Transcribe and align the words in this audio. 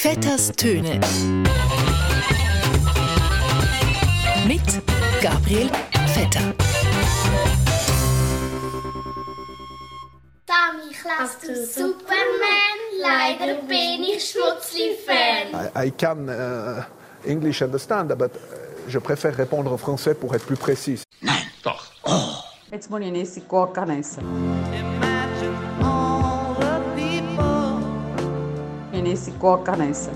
Vetters 0.00 0.52
Töne. 0.52 1.00
Mit 4.46 4.62
Gabriel 5.20 5.68
Vetter. 6.14 6.54
Dami, 10.46 10.92
klasse 10.92 11.48
du 11.48 11.66
Superman, 11.66 12.78
leider 13.02 13.54
bin 13.62 14.04
ich 14.04 14.24
Schmutzli-Fan. 14.24 15.72
I, 15.74 15.88
I 15.88 15.90
can 15.90 16.28
uh, 16.28 16.84
English 17.28 17.60
understand, 17.60 18.16
but 18.16 18.30
uh, 18.36 18.38
je 18.86 19.00
préfère 19.00 19.34
répondre 19.34 19.72
en 19.72 19.78
français 19.78 20.14
pour 20.14 20.32
être 20.32 20.46
plus 20.46 20.56
précis. 20.56 21.02
Jetzt 22.70 22.88
muss 22.88 23.00
ich 23.00 23.06
eine 23.08 23.22
Essiggurke 23.22 23.80
essen. 23.98 24.22
Eine 29.08 29.14
Essiggurke 29.14 29.72
essen. 29.72 30.12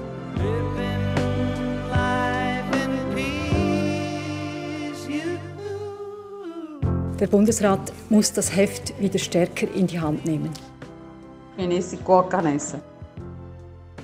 Der 7.18 7.26
Bundesrat 7.26 7.90
muss 8.10 8.34
das 8.34 8.54
Heft 8.54 9.00
wieder 9.00 9.18
stärker 9.18 9.66
in 9.74 9.86
die 9.86 9.98
Hand 9.98 10.26
nehmen. 10.26 10.50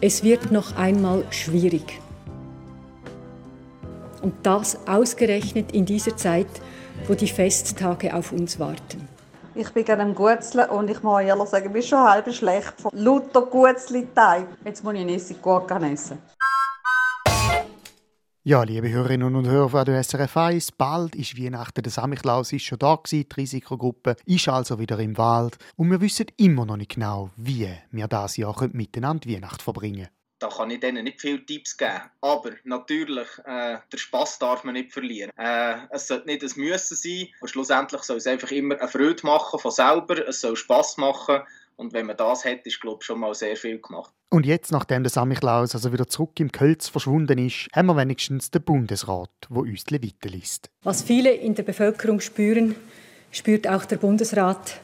Es 0.00 0.22
wird 0.22 0.52
noch 0.52 0.74
einmal 0.76 1.24
schwierig. 1.28 2.00
Und 4.22 4.32
das 4.42 4.78
ausgerechnet 4.88 5.72
in 5.72 5.84
dieser 5.84 6.16
Zeit, 6.16 6.46
wo 7.06 7.12
die 7.12 7.28
Festtage 7.28 8.14
auf 8.14 8.32
uns 8.32 8.58
warten. 8.58 9.17
Ich 9.58 9.70
bin 9.70 9.84
gerne 9.84 10.04
am 10.04 10.14
Gutzeln 10.14 10.70
und 10.70 10.88
ich 10.88 11.02
muss 11.02 11.20
ehrlich 11.20 11.48
sagen, 11.48 11.66
ich 11.66 11.72
bin 11.72 11.82
schon 11.82 11.98
halb 11.98 12.32
schlecht 12.32 12.80
von 12.80 12.92
lauter 12.94 13.42
Gutzli-Teig. 13.42 14.46
Jetzt 14.64 14.84
muss 14.84 14.94
ich 14.94 15.00
eine 15.00 15.14
Essiggurke 15.14 15.74
essen. 15.74 16.18
Ja, 18.44 18.62
liebe 18.62 18.88
Hörerinnen 18.88 19.34
und 19.34 19.48
Hörer 19.48 19.68
von 19.70 19.84
der 19.84 20.00
SRF 20.04 20.36
1, 20.36 20.72
bald 20.72 21.16
ist 21.16 21.36
Weihnachten. 21.36 21.82
Der 21.82 21.90
Samichlaus 21.90 22.52
ist 22.52 22.62
schon 22.62 22.78
da 22.78 22.94
gewesen, 22.94 23.26
die 23.28 23.34
Risikogruppe 23.40 24.14
ist 24.26 24.48
also 24.48 24.78
wieder 24.78 25.00
im 25.00 25.18
Wald 25.18 25.58
und 25.74 25.90
wir 25.90 26.00
wissen 26.00 26.26
immer 26.36 26.64
noch 26.64 26.76
nicht 26.76 26.94
genau, 26.94 27.30
wie 27.34 27.68
wir 27.90 28.06
das 28.06 28.36
Jahr 28.36 28.54
miteinander 28.70 29.28
Weihnacht 29.28 29.60
verbringen 29.60 30.04
können. 30.04 30.17
Da 30.38 30.48
kann 30.48 30.70
ich 30.70 30.80
denen 30.80 31.04
nicht 31.04 31.20
viele 31.20 31.44
Tipps 31.44 31.76
geben. 31.76 32.02
Aber 32.20 32.52
natürlich, 32.64 33.28
äh, 33.44 33.78
der 33.92 33.98
Spass 33.98 34.38
darf 34.38 34.62
man 34.62 34.74
nicht 34.74 34.92
verlieren. 34.92 35.30
Äh, 35.36 35.78
es 35.90 36.06
sollte 36.06 36.26
nicht 36.26 36.42
ein 36.42 36.52
Müssen 36.56 36.96
sein. 36.96 37.28
Und 37.40 37.48
schlussendlich 37.48 38.02
soll 38.02 38.18
es 38.18 38.26
einfach 38.26 38.50
immer 38.52 38.78
eine 38.78 38.88
Freude 38.88 39.26
machen 39.26 39.58
von 39.58 39.70
selber. 39.70 40.28
Es 40.28 40.40
soll 40.40 40.56
Spass 40.56 40.96
machen. 40.96 41.40
Und 41.76 41.92
wenn 41.92 42.06
man 42.06 42.16
das 42.16 42.44
hat, 42.44 42.66
ist 42.66 42.80
glaube 42.80 42.98
ich 43.00 43.06
schon 43.06 43.20
mal 43.20 43.34
sehr 43.34 43.56
viel 43.56 43.80
gemacht. 43.80 44.12
Und 44.30 44.44
jetzt, 44.44 44.72
nachdem 44.72 45.04
der 45.04 45.10
Samichlaus 45.10 45.74
also 45.74 45.92
wieder 45.92 46.06
zurück 46.06 46.38
im 46.38 46.52
Kölz 46.52 46.88
verschwunden 46.88 47.38
ist, 47.38 47.68
haben 47.74 47.86
wir 47.86 47.96
wenigstens 47.96 48.50
den 48.50 48.62
Bundesrat, 48.62 49.30
der 49.48 49.58
uns 49.58 49.84
die 49.84 49.94
Leviten 49.94 50.32
liest. 50.32 50.70
Was 50.82 51.02
viele 51.02 51.30
in 51.30 51.54
der 51.54 51.62
Bevölkerung 51.62 52.20
spüren, 52.20 52.74
spürt 53.30 53.66
auch 53.66 53.84
der 53.84 53.96
Bundesrat. 53.96 54.80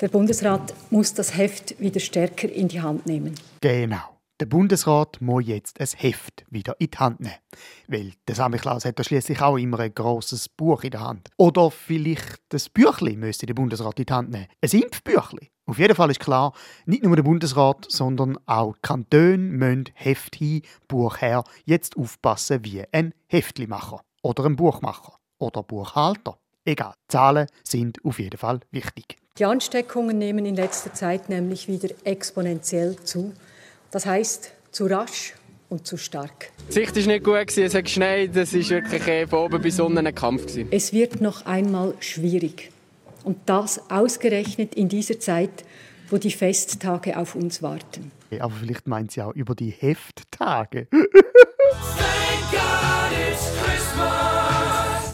Der 0.00 0.08
Bundesrat 0.08 0.74
muss 0.90 1.14
das 1.14 1.36
Heft 1.36 1.80
wieder 1.80 2.00
stärker 2.00 2.48
in 2.48 2.68
die 2.68 2.80
Hand 2.80 3.06
nehmen. 3.06 3.34
Genau. 3.60 4.17
Der 4.40 4.46
Bundesrat 4.46 5.20
muss 5.20 5.48
jetzt 5.48 5.80
ein 5.80 5.88
Heft 5.96 6.44
wieder 6.48 6.76
in 6.78 6.92
die 6.92 6.98
Hand 6.98 7.18
nehmen. 7.18 7.34
Weil 7.88 8.12
der 8.28 8.36
Samichlaus 8.36 8.84
hat 8.84 8.96
ja 8.96 9.04
schließlich 9.04 9.40
auch 9.40 9.56
immer 9.56 9.80
ein 9.80 9.92
grosses 9.92 10.48
Buch 10.48 10.84
in 10.84 10.92
der 10.92 11.00
Hand. 11.00 11.28
Oder 11.36 11.72
vielleicht 11.72 12.38
das 12.50 12.68
Büchli 12.68 13.16
müsste 13.16 13.46
der 13.46 13.54
Bundesrat 13.54 13.98
in 13.98 14.06
die 14.06 14.12
Hand 14.12 14.30
nehmen. 14.30 14.46
Ein 14.62 14.80
Impfbüchli. 14.80 15.50
Auf 15.66 15.80
jeden 15.80 15.96
Fall 15.96 16.12
ist 16.12 16.20
klar, 16.20 16.52
nicht 16.86 17.02
nur 17.02 17.16
der 17.16 17.24
Bundesrat, 17.24 17.86
sondern 17.88 18.38
auch 18.46 18.74
die 18.76 18.82
Kantone 18.82 19.38
müssen 19.38 19.86
Heft 19.94 20.36
hin, 20.36 20.62
Buch 20.86 21.20
her, 21.20 21.42
jetzt 21.64 21.96
aufpassen 21.96 22.64
wie 22.64 22.84
ein 22.92 23.14
Heftlimacher. 23.26 24.02
Oder 24.22 24.44
ein 24.44 24.54
Buchmacher. 24.54 25.16
Oder 25.38 25.64
Buchhalter. 25.64 26.38
Egal, 26.64 26.94
Zahlen 27.08 27.48
sind 27.64 28.04
auf 28.04 28.20
jeden 28.20 28.38
Fall 28.38 28.60
wichtig. 28.70 29.16
Die 29.36 29.44
Ansteckungen 29.44 30.16
nehmen 30.16 30.46
in 30.46 30.54
letzter 30.54 30.94
Zeit 30.94 31.28
nämlich 31.28 31.66
wieder 31.66 31.88
exponentiell 32.04 32.96
zu. 33.00 33.32
Das 33.90 34.04
heißt, 34.06 34.52
zu 34.70 34.86
rasch 34.86 35.34
und 35.68 35.86
zu 35.86 35.96
stark. 35.96 36.50
Die 36.68 36.72
Sicht 36.72 36.96
war 36.96 37.02
nicht 37.02 37.24
gut, 37.24 37.56
es 37.56 37.74
hat 37.74 37.84
geschneit, 37.84 38.36
es 38.36 38.54
war 38.54 38.70
wirklich 38.70 39.06
äh, 39.06 39.26
von 39.26 39.38
oben 39.40 39.62
bis 39.62 39.80
unten 39.80 40.06
ein 40.06 40.14
Kampf. 40.14 40.46
Es 40.70 40.92
wird 40.92 41.20
noch 41.20 41.46
einmal 41.46 41.94
schwierig. 42.00 42.70
Und 43.24 43.38
das 43.46 43.90
ausgerechnet 43.90 44.74
in 44.74 44.88
dieser 44.88 45.20
Zeit, 45.20 45.64
wo 46.10 46.18
die 46.18 46.30
Festtage 46.30 47.18
auf 47.18 47.34
uns 47.34 47.62
warten. 47.62 48.12
Aber 48.38 48.54
vielleicht 48.54 48.86
meint 48.86 49.12
sie 49.12 49.22
auch 49.22 49.34
über 49.34 49.54
die 49.54 49.70
Hefttage. 49.70 50.88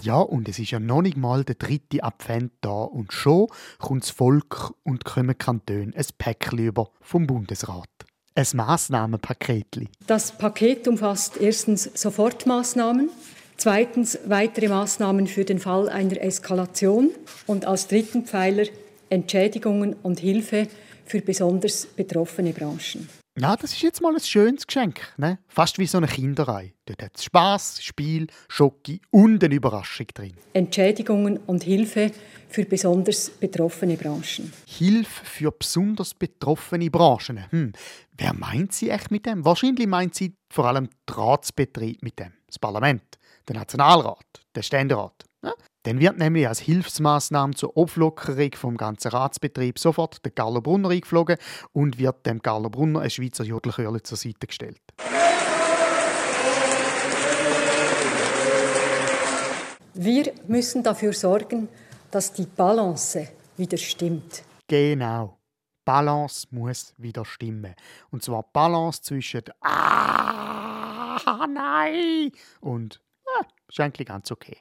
Ja, 0.03 0.19
und 0.19 0.49
es 0.51 0.59
ist 0.59 0.71
ja 0.71 0.79
noch 0.79 1.01
nicht 1.01 1.17
mal 1.17 1.45
der 1.45 1.55
dritte 1.55 2.05
Advent 2.05 2.53
da 2.61 2.83
und 2.83 3.13
schon 3.13 3.47
kommt 3.79 4.03
das 4.03 4.11
Volk 4.11 4.73
und 4.83 5.05
kommen 5.05 5.39
Kantone 5.39 5.93
ein 5.97 6.05
Päckchen 6.19 6.59
über 6.59 6.91
vom 7.01 7.27
Bundesrat. 7.27 7.89
Ein 8.37 8.47
Massnahmenpaket. 8.55 9.87
Das 10.09 10.33
Paket 10.33 10.89
umfasst 10.89 11.37
erstens 11.41 11.89
Sofortmaßnahmen, 11.95 13.09
zweitens 13.57 14.19
weitere 14.27 14.69
Maßnahmen 14.69 15.29
für 15.29 15.45
den 15.45 15.61
Fall 15.61 15.89
einer 15.89 16.21
Eskalation 16.21 17.11
und 17.47 17.65
als 17.65 17.87
dritten 17.87 18.25
Pfeiler 18.25 18.65
Entschädigungen 19.09 19.95
und 20.03 20.19
Hilfe 20.19 20.67
für 21.07 21.21
besonders 21.21 21.87
betroffene 21.87 22.53
Branchen. 22.53 23.09
Ja, 23.37 23.57
das 23.57 23.73
ist 23.73 23.83
jetzt 23.83 24.01
mal 24.01 24.15
ein 24.15 24.21
schönes 24.21 24.65
Geschenk. 24.65 25.01
Ne? 25.17 25.41
Fast 25.49 25.81
wie 25.81 25.87
so 25.87 25.99
eine 25.99 26.07
Kinderei. 26.07 26.73
Dort 26.87 27.03
hat 27.03 27.17
es 27.17 27.25
Spass, 27.25 27.83
Spiel, 27.83 28.29
Schoki 28.47 29.01
und 29.11 29.43
eine 29.43 29.57
Überraschung 29.57 30.07
drin. 30.15 30.37
Entschädigungen 30.53 31.39
und 31.39 31.65
Hilfe 31.65 32.13
für 32.49 32.65
besonders 32.65 33.31
betroffene 33.31 33.97
Branchen. 33.97 34.53
Hilfe 34.67 35.25
für 35.25 35.51
besonders 35.51 36.15
betroffene 36.15 36.89
Branchen. 36.91 37.51
Hm. 37.51 37.73
Wer 38.17 38.35
meint 38.35 38.73
sie 38.73 38.91
echt 38.91 39.11
mit 39.11 39.27
dem? 39.27 39.45
Wahrscheinlich 39.45 39.89
meint 39.89 40.15
sie 40.15 40.37
vor 40.49 40.67
allem 40.67 40.89
den 40.89 41.15
Ratsbetrieb 41.15 42.05
mit 42.05 42.21
dem. 42.21 42.35
Das 42.47 42.61
Parlament, 42.61 43.19
der 43.49 43.57
Nationalrat, 43.57 44.47
der 44.55 44.63
Ständerat. 44.63 45.25
Ja? 45.43 45.53
Dann 45.85 46.01
wird 46.01 46.17
nämlich 46.17 46.49
als 46.49 46.61
Hilfsmaßnahme 46.61 47.55
zur 47.55 47.77
Auflockerung 47.77 48.53
vom 48.55 48.77
ganzen 48.79 49.09
Ratsbetrieb 49.09 49.79
sofort 49.79 50.25
der 50.25 50.33
Carlo 50.33 50.63
Brunner 50.63 50.89
eingeflogen 50.89 51.37
und 51.73 51.99
wird 51.99 52.25
dem 52.25 52.41
Carlo 52.41 52.71
Brunner 52.71 53.01
ein 53.01 53.11
Schweizer 53.11 53.45
Jodelchörli 53.45 54.03
zur 54.03 54.17
Seite 54.17 54.47
gestellt. 54.47 54.81
Wir 59.93 60.33
müssen 60.49 60.83
dafür 60.83 61.13
sorgen, 61.13 61.69
dass 62.11 62.33
die 62.33 62.47
Balance 62.47 63.29
wieder 63.59 63.77
stimmt. 63.77 64.43
Genau. 64.67 65.39
Balance 65.85 66.47
muss 66.51 66.95
wieder 66.97 67.27
stimmen. 67.27 67.75
Und 68.11 68.23
zwar 68.23 68.43
Balance 68.55 69.03
zwischen 69.03 69.43
Ah, 69.61 71.47
nein 71.47 72.33
und 72.63 73.03
ah, 73.27 73.45
ist 73.69 73.81
eigentlich 73.81 74.09
ganz 74.09 74.31
okay. 74.33 74.57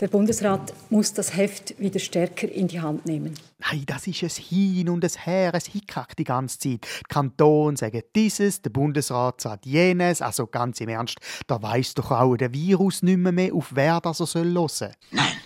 Der 0.00 0.06
Bundesrat 0.06 0.72
muss 0.90 1.12
das 1.12 1.36
Heft 1.36 1.74
wieder 1.80 1.98
stärker 1.98 2.48
in 2.48 2.68
die 2.68 2.80
Hand 2.80 3.04
nehmen. 3.04 3.34
Nein, 3.58 3.82
das 3.84 4.06
ist 4.06 4.22
es 4.22 4.36
hin 4.36 4.88
und 4.88 5.02
es 5.02 5.26
her, 5.26 5.52
es 5.54 5.66
Hickhack 5.66 6.14
die 6.14 6.22
ganze 6.22 6.56
Zeit. 6.56 6.84
Die 6.84 7.08
Kantone 7.08 7.76
sagen 7.76 8.02
dieses, 8.14 8.62
der 8.62 8.70
Bundesrat 8.70 9.40
sagt 9.40 9.66
jenes. 9.66 10.22
Also 10.22 10.46
ganz 10.46 10.80
im 10.80 10.88
Ernst, 10.88 11.18
da 11.48 11.60
weiß 11.60 11.94
doch 11.94 12.12
auch 12.12 12.36
der 12.36 12.52
Virus 12.52 13.02
nicht 13.02 13.18
mehr, 13.18 13.32
mehr 13.32 13.52
auf 13.52 13.70
wer 13.74 14.00
das 14.00 14.20
er 14.20 14.26
soll 14.26 14.54
hören. 14.54 14.94
Nein, 15.10 15.26
doch. 15.26 15.37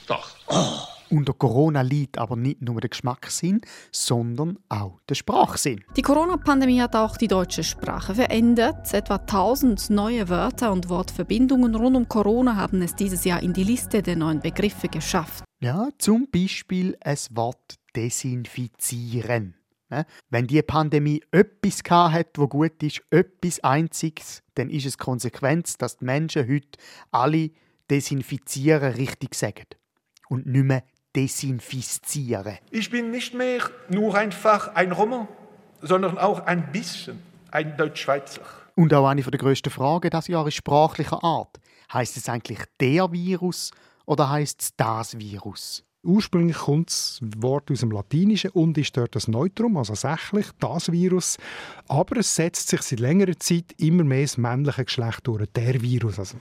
Unter 1.13 1.35
Corona 1.35 1.83
liegt 1.83 2.17
aber 2.17 2.37
nicht 2.37 2.63
nur 2.63 2.81
der 2.81 2.89
Geschmackssinn, 2.89 3.61
sondern 3.91 4.59
auch 4.71 4.99
der 5.11 5.15
Sprachsinn. 5.15 5.85
Die 5.95 6.01
Corona-Pandemie 6.01 6.81
hat 6.81 6.97
auch 6.97 7.19
die 7.19 7.29
deutsche 7.29 7.63
Sprache 7.63 8.15
verändert. 8.15 8.95
Etwa 8.95 9.17
1000 9.17 9.91
neue 9.91 10.31
Wörter 10.31 10.73
und 10.73 10.89
Wortverbindungen 10.89 11.75
rund 11.75 11.97
um 11.97 12.09
Corona 12.09 12.57
haben 12.57 12.81
es 12.81 12.95
dieses 12.95 13.27
Jahr 13.27 13.43
in 13.43 13.53
die 13.53 13.63
Liste 13.63 14.03
der 14.03 14.17
neuen 14.17 14.41
Begriffe 14.41 14.89
geschafft. 14.89 15.45
Ja, 15.61 15.91
zum 15.99 16.29
Beispiel 16.31 16.97
das 17.03 17.37
Wort 17.37 17.75
desinfizieren. 17.95 19.57
Wenn 20.31 20.47
die 20.47 20.63
Pandemie 20.63 21.23
etwas 21.31 21.83
hat, 21.91 22.39
wo 22.39 22.49
gut 22.49 22.83
ist, 22.83 23.03
etwas 23.11 23.61
Einziges, 23.61 24.43
dann 24.55 24.71
ist 24.71 24.87
es 24.87 24.97
Konsequenz, 24.97 25.77
dass 25.77 25.99
die 25.99 26.07
Menschen 26.07 26.49
heute 26.49 26.79
alle 27.11 27.51
desinfizieren 27.91 28.95
richtig 28.95 29.35
sagen 29.35 29.67
und 30.31 30.47
nicht 30.47 30.65
mehr 30.65 30.83
desinfizieren. 31.15 32.59
Ich 32.71 32.91
bin 32.91 33.11
nicht 33.11 33.35
mehr 33.35 33.63
nur 33.89 34.15
einfach 34.15 34.75
ein 34.75 34.93
Roman, 34.93 35.29
sondern 35.81 36.19
auch 36.19 36.47
ein 36.47 36.73
bisschen 36.73 37.23
ein 37.51 37.77
Deutschschweizer. 37.77 38.43
Und 38.75 38.95
auch 38.95 39.07
eine 39.07 39.23
der 39.23 39.39
grössten 39.39 39.71
Fragen 39.71 40.11
dieses 40.11 40.29
Jahr 40.29 40.47
ist 40.47 40.55
sprachlicher 40.55 41.23
Art. 41.23 41.61
Heißt 41.93 42.17
es 42.17 42.29
eigentlich 42.29 42.61
der 42.81 43.13
Virus 43.13 43.71
oder 44.07 44.31
heißt 44.31 44.61
es 44.61 44.77
das 44.77 45.19
Virus? 45.19 45.85
Ursprünglich 46.05 46.57
kommt 46.57 46.89
das 46.89 47.21
Wort 47.37 47.71
aus 47.71 47.81
dem 47.81 47.93
Latinischen 47.93 48.51
und 48.51 48.77
ist 48.77 48.97
dort 48.97 49.15
das 49.15 49.29
Neutrum, 49.29 49.77
also 49.77 49.95
sächlich, 49.95 50.47
das 50.59 50.91
Virus. 50.91 51.37
Aber 51.87 52.17
es 52.17 52.35
setzt 52.35 52.69
sich 52.69 52.83
seit 52.83 52.99
längerer 52.99 53.39
Zeit 53.39 53.73
immer 53.77 54.03
mehr 54.03 54.23
das 54.23 54.37
männliche 54.37 54.85
Geschlecht 54.85 55.21
durch, 55.25 55.47
der 55.55 55.81
Virus. 55.81 56.19
Also, 56.19 56.39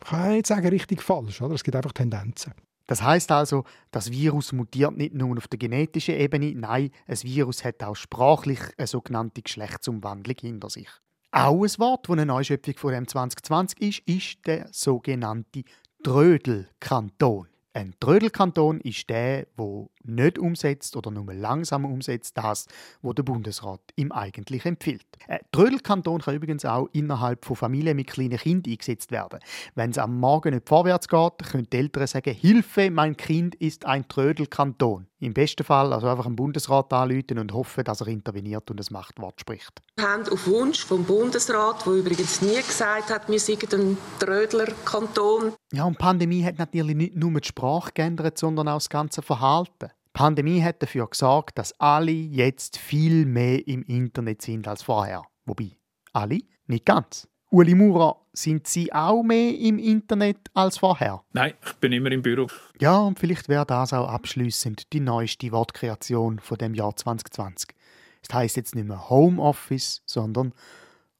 kann 0.00 0.30
ich 0.30 0.36
nicht 0.36 0.46
sagen, 0.46 0.68
richtig 0.68 1.02
falsch, 1.02 1.42
oder? 1.42 1.54
Es 1.54 1.64
gibt 1.64 1.76
einfach 1.76 1.92
Tendenzen. 1.92 2.54
Das 2.86 3.02
heißt 3.02 3.32
also, 3.32 3.64
das 3.90 4.10
Virus 4.10 4.52
mutiert 4.52 4.96
nicht 4.96 5.14
nur 5.14 5.36
auf 5.36 5.48
der 5.48 5.58
genetischen 5.58 6.14
Ebene, 6.14 6.54
nein, 6.54 6.90
ein 7.06 7.22
Virus 7.22 7.64
hat 7.64 7.82
auch 7.82 7.96
sprachlich 7.96 8.60
eine 8.78 8.86
sogenannte 8.86 9.42
Geschlechtsumwandlung 9.42 10.36
hinter 10.40 10.70
sich. 10.70 10.88
Auch 11.32 11.62
ein 11.64 11.78
Wort, 11.78 12.06
das 12.08 12.12
eine 12.12 12.26
Neuschöpfung 12.26 12.76
von 12.76 12.92
dem 12.92 13.08
2020 13.08 13.80
ist, 13.80 14.08
ist 14.08 14.46
der 14.46 14.68
sogenannte 14.72 15.64
Trödelkanton. 16.02 17.48
Ein 17.72 17.94
Trödelkanton 18.00 18.80
ist 18.80 19.10
der, 19.10 19.48
wo 19.56 19.90
nicht 20.08 20.38
umsetzt 20.38 20.96
oder 20.96 21.10
nur 21.10 21.32
langsam 21.32 21.84
umsetzt, 21.84 22.36
das, 22.36 22.66
was 23.02 23.14
der 23.14 23.22
Bundesrat 23.22 23.80
ihm 23.96 24.12
eigentlich 24.12 24.64
empfiehlt. 24.64 25.06
Ein 25.28 25.40
Trödelkanton 25.52 26.20
kann 26.20 26.34
übrigens 26.34 26.64
auch 26.64 26.88
innerhalb 26.92 27.44
von 27.44 27.56
Familien 27.56 27.96
mit 27.96 28.08
kleinen 28.08 28.38
Kindern 28.38 28.72
eingesetzt 28.72 29.10
werden. 29.10 29.40
Wenn 29.74 29.90
es 29.90 29.98
am 29.98 30.18
Morgen 30.18 30.54
nicht 30.54 30.68
vorwärts 30.68 31.08
geht, 31.08 31.38
können 31.50 31.68
die 31.70 31.76
Eltern 31.76 32.06
sagen, 32.06 32.34
Hilfe, 32.34 32.90
mein 32.90 33.16
Kind 33.16 33.54
ist 33.56 33.86
ein 33.86 34.06
Trödelkanton. 34.08 35.06
Im 35.18 35.32
besten 35.32 35.64
Fall 35.64 35.94
also 35.94 36.08
einfach 36.08 36.26
einen 36.26 36.36
Bundesrat 36.36 36.92
anrufen 36.92 37.38
und 37.38 37.52
hoffen, 37.54 37.84
dass 37.84 38.02
er 38.02 38.08
interveniert 38.08 38.70
und 38.70 38.78
das 38.78 38.90
Machtwort 38.90 39.40
spricht. 39.40 39.80
Wir 39.96 40.06
haben 40.06 40.28
auf 40.28 40.46
Wunsch 40.46 40.84
vom 40.84 41.04
Bundesrat, 41.04 41.86
der 41.86 41.92
übrigens 41.94 42.42
nie 42.42 42.56
gesagt 42.56 43.10
hat, 43.10 43.28
wir 43.28 43.40
seien 43.40 43.58
ein 43.72 43.96
Trödlerkanton. 44.18 45.54
Ja, 45.72 45.84
und 45.84 45.94
die 45.94 46.02
Pandemie 46.02 46.44
hat 46.44 46.58
natürlich 46.58 46.94
nicht 46.94 47.16
nur 47.16 47.40
die 47.40 47.48
Sprache 47.48 47.92
geändert, 47.94 48.36
sondern 48.36 48.68
auch 48.68 48.76
das 48.76 48.90
ganze 48.90 49.22
Verhalten. 49.22 49.90
Die 50.16 50.22
Pandemie 50.22 50.62
hat 50.62 50.82
dafür 50.82 51.08
gesorgt, 51.08 51.58
dass 51.58 51.78
alle 51.78 52.10
jetzt 52.10 52.78
viel 52.78 53.26
mehr 53.26 53.68
im 53.68 53.82
Internet 53.82 54.40
sind 54.40 54.66
als 54.66 54.82
vorher. 54.82 55.24
Wobei, 55.44 55.72
alle? 56.14 56.38
Nicht 56.66 56.86
ganz. 56.86 57.28
Uli 57.50 57.74
Maurer, 57.74 58.24
sind 58.32 58.66
Sie 58.66 58.90
auch 58.94 59.22
mehr 59.22 59.54
im 59.58 59.78
Internet 59.78 60.38
als 60.54 60.78
vorher? 60.78 61.22
Nein, 61.34 61.52
ich 61.66 61.74
bin 61.74 61.92
immer 61.92 62.10
im 62.12 62.22
Büro. 62.22 62.46
Ja, 62.80 62.96
und 62.96 63.18
vielleicht 63.18 63.50
wäre 63.50 63.66
das 63.66 63.92
auch 63.92 64.08
abschließend 64.08 64.90
die 64.94 65.00
neueste 65.00 65.52
Wortkreation 65.52 66.38
von 66.38 66.56
dem 66.56 66.72
Jahr 66.72 66.96
2020. 66.96 67.74
Es 68.22 68.32
heißt 68.32 68.56
jetzt 68.56 68.74
nicht 68.74 68.88
mehr 68.88 69.10
Homeoffice, 69.10 70.02
sondern 70.06 70.54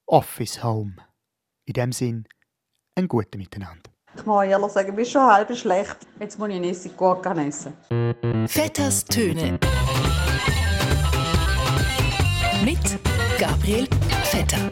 Office 0.06 0.64
Home. 0.64 0.96
In 1.66 1.74
dem 1.74 1.92
Sinn, 1.92 2.24
ein 2.94 3.08
gutes 3.08 3.36
Miteinander. 3.36 3.90
Ich 4.16 4.24
muss 4.26 4.44
ehrlich 4.44 4.72
sagen, 4.72 4.88
ich 4.88 4.94
bin 4.94 5.04
schon 5.04 5.22
halb 5.22 5.56
schlecht. 5.56 5.96
Jetzt 6.18 6.38
muss 6.38 6.48
ich 6.48 6.56
einen 6.56 6.64
Essiggurken 6.64 7.38
essen. 7.38 7.72
Vetters 8.46 9.04
Töne. 9.04 9.58
Mit 12.64 12.78
Gabriel 13.38 13.86
Vetter. 14.24 14.70